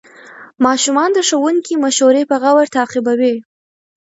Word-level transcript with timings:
ماشومان 0.65 1.09
د 1.13 1.19
ښوونکي 1.27 1.73
مشورې 1.83 2.23
په 2.29 2.35
غور 2.41 2.65
تعقیبوي 2.75 3.35